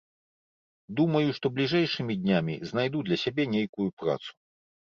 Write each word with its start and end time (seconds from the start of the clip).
Думаю, 0.99 1.27
што 1.39 1.51
бліжэйшымі 1.59 2.17
днямі 2.23 2.57
знайду 2.71 3.05
для 3.11 3.17
сябе 3.25 3.43
нейкую 3.55 3.89
працу. 4.03 4.31